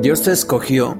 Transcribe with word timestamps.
Dios 0.00 0.22
te 0.22 0.30
escogió 0.30 0.96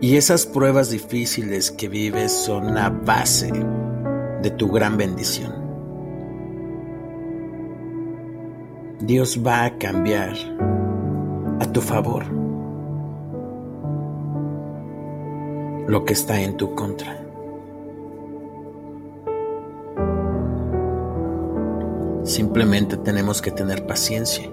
y 0.00 0.16
esas 0.16 0.44
pruebas 0.44 0.90
difíciles 0.90 1.70
que 1.70 1.88
vives 1.88 2.32
son 2.32 2.74
la 2.74 2.90
base 2.90 3.52
de 4.42 4.50
tu 4.50 4.68
gran 4.68 4.96
bendición. 4.96 5.52
Dios 8.98 9.40
va 9.46 9.66
a 9.66 9.78
cambiar 9.78 10.34
a 11.60 11.72
tu 11.72 11.80
favor 11.80 12.24
lo 15.86 16.04
que 16.04 16.12
está 16.12 16.40
en 16.40 16.56
tu 16.56 16.74
contra. 16.74 17.24
Simplemente 22.24 22.96
tenemos 22.96 23.40
que 23.40 23.52
tener 23.52 23.86
paciencia. 23.86 24.50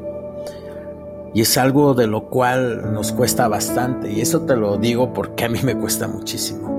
Y 1.33 1.41
es 1.41 1.57
algo 1.57 1.93
de 1.93 2.07
lo 2.07 2.29
cual 2.29 2.93
nos 2.93 3.11
cuesta 3.11 3.47
bastante. 3.47 4.11
Y 4.11 4.21
eso 4.21 4.41
te 4.41 4.55
lo 4.55 4.77
digo 4.77 5.13
porque 5.13 5.45
a 5.45 5.49
mí 5.49 5.59
me 5.63 5.75
cuesta 5.75 6.07
muchísimo. 6.07 6.69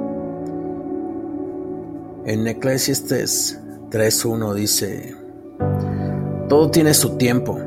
En 2.27 2.47
Eclesiastes 2.47 3.61
3.1 3.91 4.55
dice, 4.55 5.17
todo 6.49 6.71
tiene 6.71 6.95
su 6.95 7.17
tiempo. 7.17 7.59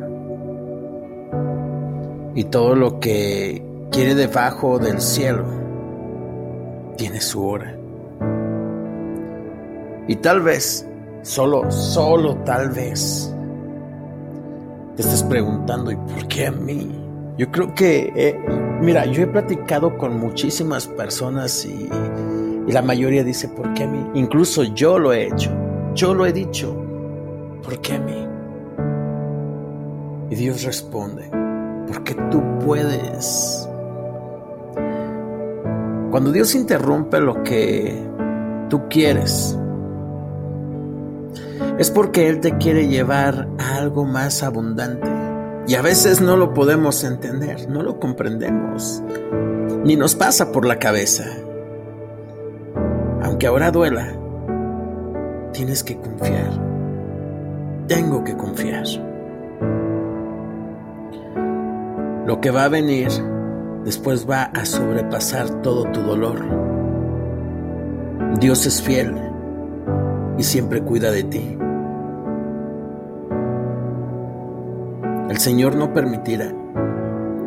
Y 2.36 2.46
todo 2.46 2.76
lo 2.76 3.00
que 3.00 3.64
quiere 3.92 4.16
debajo 4.16 4.80
del 4.80 5.00
cielo 5.00 5.46
tiene 6.98 7.22
su 7.22 7.46
hora. 7.46 7.78
Y 10.08 10.16
tal 10.18 10.42
vez, 10.42 10.88
solo, 11.22 11.72
solo 11.72 12.36
tal 12.44 12.70
vez, 12.70 13.33
te 14.96 15.02
estés 15.02 15.24
preguntando, 15.24 15.92
¿y 15.92 15.96
por 15.96 16.28
qué 16.28 16.48
a 16.48 16.52
mí? 16.52 16.92
Yo 17.38 17.52
creo 17.52 17.74
que, 17.74 18.14
eh, 18.16 18.40
mira, 18.82 19.06
yo 19.06 19.24
he 19.24 19.28
platicado 19.28 19.98
con 19.98 20.20
muchísimas 20.20 20.88
personas 20.88 21.66
y, 21.66 21.90
y 22.68 22.72
la 22.72 22.82
mayoría 22.82 23.24
dice, 23.24 23.48
¿por 23.50 23.74
qué 23.74 23.84
a 23.84 23.88
mí? 23.88 24.06
Incluso 24.14 24.64
yo 24.64 25.00
lo 25.00 25.14
he 25.14 25.28
hecho, 25.28 25.52
yo 25.96 26.14
lo 26.14 26.26
he 26.26 26.34
dicho, 26.34 26.76
¿por 27.64 27.80
qué 27.80 27.94
a 27.94 28.00
mí? 28.00 28.28
Y 30.30 30.36
Dios 30.36 30.64
responde, 30.64 31.30
porque 31.88 32.16
tú 32.30 32.42
puedes. 32.64 33.68
Cuando 36.12 36.32
Dios 36.32 36.54
interrumpe 36.54 37.20
lo 37.20 37.42
que 37.42 38.00
tú 38.70 38.84
quieres, 38.90 39.58
es 41.78 41.90
porque 41.90 42.30
Él 42.30 42.40
te 42.40 42.58
quiere 42.58 42.88
llevar 42.88 43.48
a 43.58 43.78
algo 43.78 44.06
más 44.06 44.44
abundante. 44.44 45.10
Y 45.68 45.76
a 45.76 45.82
veces 45.82 46.22
no 46.22 46.36
lo 46.38 46.54
podemos 46.54 47.04
entender, 47.04 47.70
no 47.70 47.84
lo 47.84 48.00
comprendemos, 48.00 49.02
ni 49.84 49.96
nos 49.96 50.16
pasa 50.16 50.52
por 50.52 50.66
la 50.66 50.78
cabeza. 50.78 51.26
Aunque 53.22 53.48
ahora 53.48 53.72
duela, 53.72 54.14
tienes 55.54 55.84
que 55.84 55.98
confiar. 55.98 56.52
Tengo 57.88 58.24
que 58.24 58.36
confiar. 58.36 58.86
Lo 62.26 62.40
que 62.40 62.52
va 62.52 62.66
a 62.66 62.70
venir 62.70 63.10
después 63.84 64.30
va 64.30 64.44
a 64.44 64.66
sobrepasar 64.66 65.62
todo 65.62 65.86
tu 65.92 66.02
dolor. 66.02 66.40
Dios 68.40 68.66
es 68.66 68.82
fiel 68.82 69.14
y 70.38 70.44
siempre 70.44 70.82
cuida 70.82 71.12
de 71.12 71.24
ti. 71.24 71.58
El 75.34 75.40
Señor 75.40 75.76
no 75.76 75.92
permitirá 75.96 76.54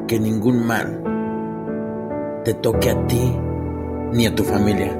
que 0.09 0.19
ningún 0.19 0.67
mal 0.67 1.05
te 2.45 2.53
toque 2.53 2.91
a 2.91 3.07
ti 3.07 3.33
ni 4.13 4.27
a 4.27 4.35
tu 4.35 4.43
familia. 4.43 4.91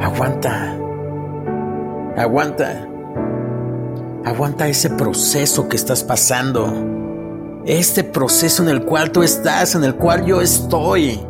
Aguanta, 0.00 0.74
aguanta, 2.16 2.88
aguanta 4.24 4.68
ese 4.68 4.88
proceso 4.88 5.68
que 5.68 5.76
estás 5.76 6.02
pasando, 6.02 6.72
este 7.66 8.04
proceso 8.04 8.62
en 8.62 8.70
el 8.70 8.86
cual 8.86 9.12
tú 9.12 9.22
estás, 9.22 9.74
en 9.74 9.84
el 9.84 9.96
cual 9.96 10.24
yo 10.24 10.40
estoy, 10.40 11.20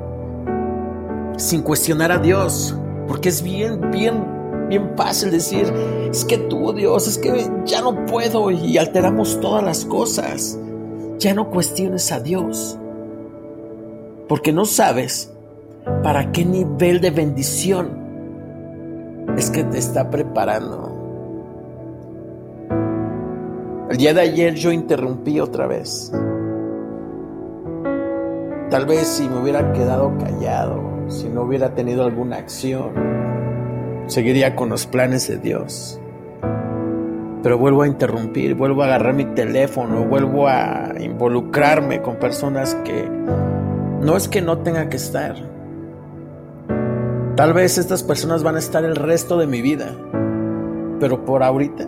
sin 1.38 1.60
cuestionar 1.62 2.12
a 2.12 2.18
Dios, 2.18 2.78
porque 3.08 3.30
es 3.30 3.42
bien, 3.42 3.90
bien 3.90 4.33
bien 4.68 4.92
fácil 4.96 5.30
decir, 5.30 5.72
es 6.10 6.24
que 6.24 6.38
tú, 6.38 6.72
Dios, 6.72 7.06
es 7.08 7.18
que 7.18 7.50
ya 7.64 7.80
no 7.80 8.06
puedo 8.06 8.50
y 8.50 8.78
alteramos 8.78 9.40
todas 9.40 9.62
las 9.62 9.84
cosas. 9.84 10.58
Ya 11.18 11.34
no 11.34 11.50
cuestiones 11.50 12.10
a 12.12 12.20
Dios, 12.20 12.78
porque 14.28 14.52
no 14.52 14.64
sabes 14.64 15.32
para 16.02 16.32
qué 16.32 16.44
nivel 16.44 17.00
de 17.00 17.10
bendición 17.10 18.04
es 19.36 19.50
que 19.50 19.64
te 19.64 19.78
está 19.78 20.10
preparando. 20.10 20.90
El 23.90 23.96
día 23.96 24.12
de 24.12 24.22
ayer 24.22 24.54
yo 24.54 24.72
interrumpí 24.72 25.40
otra 25.40 25.66
vez. 25.66 26.12
Tal 28.70 28.86
vez 28.86 29.06
si 29.06 29.28
me 29.28 29.40
hubiera 29.40 29.72
quedado 29.72 30.16
callado, 30.18 30.82
si 31.08 31.28
no 31.28 31.42
hubiera 31.42 31.74
tenido 31.74 32.04
alguna 32.04 32.36
acción, 32.36 33.23
seguiría 34.06 34.54
con 34.54 34.68
los 34.68 34.86
planes 34.86 35.28
de 35.28 35.38
Dios. 35.38 36.00
Pero 37.42 37.58
vuelvo 37.58 37.82
a 37.82 37.86
interrumpir, 37.86 38.54
vuelvo 38.54 38.82
a 38.82 38.86
agarrar 38.86 39.14
mi 39.14 39.26
teléfono, 39.26 40.04
vuelvo 40.04 40.48
a 40.48 40.94
involucrarme 40.98 42.00
con 42.00 42.16
personas 42.16 42.74
que 42.84 43.08
no 44.00 44.16
es 44.16 44.28
que 44.28 44.40
no 44.40 44.58
tenga 44.58 44.88
que 44.88 44.96
estar. 44.96 45.36
Tal 47.36 47.52
vez 47.52 47.78
estas 47.78 48.02
personas 48.02 48.42
van 48.42 48.56
a 48.56 48.60
estar 48.60 48.84
el 48.84 48.96
resto 48.96 49.38
de 49.38 49.46
mi 49.46 49.60
vida, 49.60 49.94
pero 51.00 51.24
por 51.24 51.42
ahorita 51.42 51.86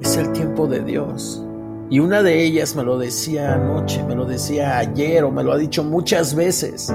es 0.00 0.16
el 0.16 0.32
tiempo 0.32 0.66
de 0.66 0.80
Dios. 0.80 1.44
Y 1.90 2.00
una 2.00 2.22
de 2.22 2.42
ellas 2.42 2.74
me 2.74 2.84
lo 2.84 2.96
decía 2.96 3.54
anoche, 3.54 4.02
me 4.04 4.14
lo 4.14 4.24
decía 4.24 4.78
ayer 4.78 5.24
o 5.24 5.30
me 5.30 5.42
lo 5.42 5.52
ha 5.52 5.58
dicho 5.58 5.84
muchas 5.84 6.34
veces. 6.34 6.94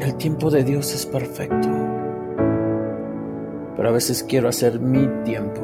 El 0.00 0.14
tiempo 0.16 0.50
de 0.50 0.62
Dios 0.64 0.92
es 0.92 1.06
perfecto 1.06 1.75
a 3.88 3.92
veces 3.92 4.22
quiero 4.22 4.48
hacer 4.48 4.80
mi 4.80 5.06
tiempo. 5.24 5.60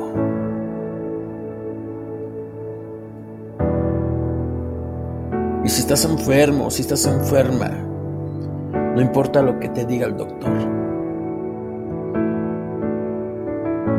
Y 5.64 5.68
si 5.68 5.80
estás 5.80 6.04
enfermo, 6.04 6.70
si 6.70 6.82
estás 6.82 7.06
enferma, 7.06 7.70
no 8.94 9.00
importa 9.00 9.42
lo 9.42 9.58
que 9.58 9.68
te 9.68 9.84
diga 9.84 10.06
el 10.06 10.16
doctor. 10.16 10.52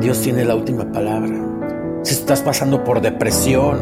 Dios 0.01 0.21
tiene 0.21 0.43
la 0.43 0.55
última 0.55 0.91
palabra. 0.91 1.35
Si 2.03 2.13
estás 2.13 2.41
pasando 2.41 2.83
por 2.83 2.99
depresión 2.99 3.77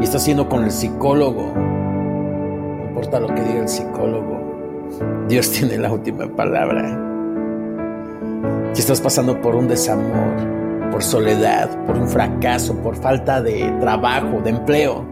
y 0.00 0.04
estás 0.04 0.24
yendo 0.26 0.48
con 0.48 0.64
el 0.64 0.70
psicólogo, 0.70 1.52
no 1.54 2.88
importa 2.88 3.18
lo 3.18 3.26
que 3.28 3.42
diga 3.42 3.62
el 3.62 3.68
psicólogo, 3.68 4.40
Dios 5.28 5.50
tiene 5.50 5.78
la 5.78 5.92
última 5.92 6.28
palabra. 6.28 7.05
Si 8.76 8.82
estás 8.82 9.00
pasando 9.00 9.40
por 9.40 9.56
un 9.56 9.68
desamor, 9.68 10.90
por 10.90 11.02
soledad, 11.02 11.86
por 11.86 11.96
un 11.96 12.06
fracaso, 12.06 12.76
por 12.82 12.94
falta 12.94 13.40
de 13.40 13.74
trabajo, 13.80 14.42
de 14.44 14.50
empleo, 14.50 15.02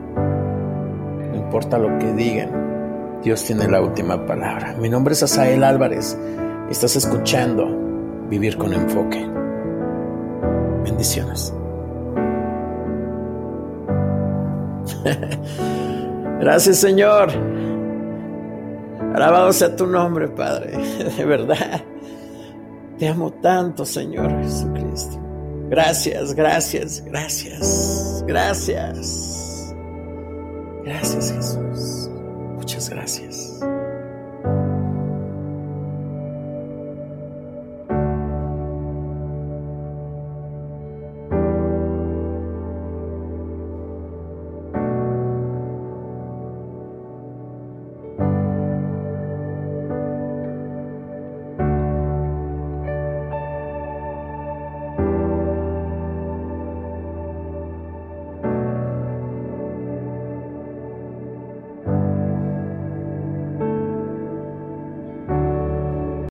no 1.31 1.35
importa 1.35 1.79
lo 1.79 1.99
que 1.99 2.13
digan, 2.13 3.21
Dios 3.23 3.43
tiene 3.43 3.67
la 3.67 3.81
última 3.81 4.27
palabra. 4.27 4.77
Mi 4.79 4.91
nombre 4.91 5.15
es 5.15 5.23
Asael 5.23 5.65
Álvarez. 5.65 6.15
Estás 6.69 6.95
escuchando 6.95 7.67
Vivir 8.29 8.59
con 8.59 8.75
Enfoque. 8.75 9.27
Bendiciones. 10.85 11.55
Gracias 16.39 16.77
Señor. 16.77 17.31
Alabado 19.15 19.55
sea 19.55 19.75
tu 19.75 19.87
nombre, 19.87 20.29
Padre. 20.29 20.77
De 21.17 21.25
verdad. 21.25 21.81
Te 22.99 23.09
amo 23.09 23.33
tanto, 23.33 23.85
Señor 23.85 24.31
Jesucristo. 24.43 25.19
Gracias, 25.69 26.35
gracias, 26.35 27.05
gracias, 27.05 28.25
gracias. 28.27 29.75
Gracias, 30.85 31.33
Jesús. 31.33 32.11
Muchas 32.57 32.91
gracias. 32.91 33.61